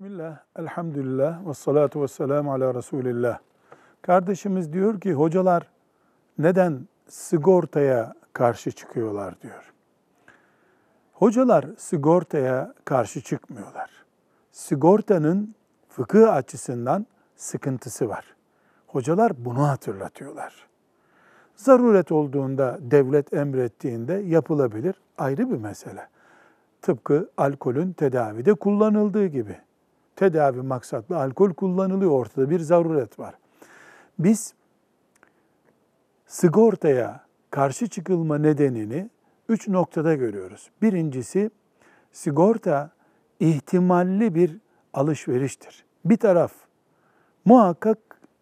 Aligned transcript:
Bismillah, 0.00 0.38
elhamdülillah 0.58 1.46
ve 1.48 1.54
salatu 1.54 2.02
ve 2.02 2.08
selamu 2.08 2.52
ala 2.52 2.74
Resulillah. 2.74 3.38
Kardeşimiz 4.02 4.72
diyor 4.72 5.00
ki 5.00 5.12
hocalar 5.12 5.70
neden 6.38 6.88
sigortaya 7.08 8.14
karşı 8.32 8.70
çıkıyorlar 8.70 9.40
diyor. 9.40 9.72
Hocalar 11.12 11.66
sigortaya 11.78 12.74
karşı 12.84 13.20
çıkmıyorlar. 13.20 13.90
Sigortanın 14.52 15.54
fıkıh 15.88 16.32
açısından 16.34 17.06
sıkıntısı 17.36 18.08
var. 18.08 18.36
Hocalar 18.86 19.44
bunu 19.44 19.68
hatırlatıyorlar. 19.68 20.66
Zaruret 21.54 22.12
olduğunda, 22.12 22.78
devlet 22.80 23.32
emrettiğinde 23.32 24.14
yapılabilir 24.14 24.94
ayrı 25.18 25.50
bir 25.50 25.58
mesele. 25.58 26.08
Tıpkı 26.82 27.30
alkolün 27.36 27.92
tedavide 27.92 28.54
kullanıldığı 28.54 29.26
gibi. 29.26 29.65
Tedavi 30.16 30.62
maksatlı 30.62 31.16
alkol 31.18 31.54
kullanılıyor, 31.54 32.10
ortada 32.10 32.50
bir 32.50 32.60
zaruret 32.60 33.18
var. 33.18 33.34
Biz 34.18 34.54
sigortaya 36.26 37.20
karşı 37.50 37.88
çıkılma 37.88 38.38
nedenini 38.38 39.10
üç 39.48 39.68
noktada 39.68 40.14
görüyoruz. 40.14 40.70
Birincisi 40.82 41.50
sigorta 42.12 42.90
ihtimalli 43.40 44.34
bir 44.34 44.58
alışveriştir. 44.94 45.84
Bir 46.04 46.16
taraf 46.16 46.52
muhakkak 47.44 47.98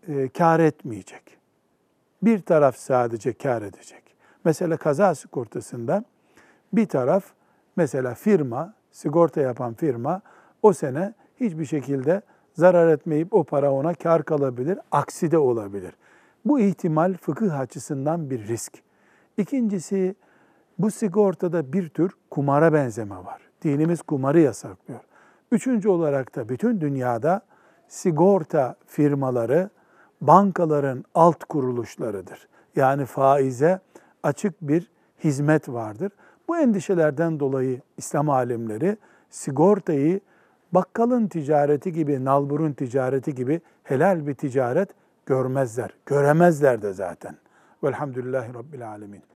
e, 0.09 0.29
kar 0.29 0.61
etmeyecek. 0.61 1.39
Bir 2.23 2.43
taraf 2.43 2.77
sadece 2.77 3.33
kar 3.33 3.63
edecek. 3.63 4.03
Mesela 4.45 4.77
kaza 4.77 5.15
sigortasında 5.15 6.05
bir 6.73 6.87
taraf 6.87 7.25
mesela 7.77 8.15
firma, 8.15 8.75
sigorta 8.91 9.41
yapan 9.41 9.75
firma 9.75 10.21
o 10.63 10.73
sene 10.73 11.15
hiçbir 11.41 11.65
şekilde 11.65 12.23
zarar 12.55 12.89
etmeyip 12.89 13.35
o 13.35 13.45
para 13.45 13.73
ona 13.73 13.95
kar 13.95 14.25
kalabilir, 14.25 14.79
aksi 14.91 15.31
de 15.31 15.39
olabilir. 15.39 15.93
Bu 16.45 16.61
ihtimal 16.61 17.15
fıkıh 17.15 17.59
açısından 17.59 18.31
bir 18.31 18.49
risk. 18.49 18.83
İkincisi 19.37 20.15
bu 20.79 20.91
sigortada 20.91 21.73
bir 21.73 21.89
tür 21.89 22.13
kumara 22.31 22.73
benzeme 22.73 23.17
var. 23.17 23.41
Dinimiz 23.63 24.03
kumarı 24.03 24.41
yasaklıyor. 24.41 25.01
Üçüncü 25.53 25.89
olarak 25.89 26.37
da 26.37 26.49
bütün 26.49 26.81
dünyada 26.81 27.41
sigorta 27.89 28.77
firmaları 28.87 29.71
bankaların 30.21 31.05
alt 31.15 31.45
kuruluşlarıdır. 31.45 32.49
Yani 32.77 33.05
faize 33.05 33.81
açık 34.23 34.63
bir 34.63 34.91
hizmet 35.25 35.69
vardır. 35.69 36.13
Bu 36.49 36.57
endişelerden 36.57 37.41
dolayı 37.41 37.81
İslam 37.97 38.31
alimleri 38.31 38.97
sigortayı 39.31 40.21
bakkalın 40.75 41.27
ticareti 41.27 41.93
gibi, 41.93 42.25
nalburun 42.25 42.73
ticareti 42.73 43.35
gibi 43.35 43.61
helal 43.85 44.27
bir 44.27 44.35
ticaret 44.35 44.89
görmezler. 45.27 45.91
Göremezler 46.07 46.83
de 46.83 46.93
zaten. 46.93 47.37
Velhamdülillahi 47.85 48.55
Rabbil 48.55 48.89
Alemin. 48.89 49.34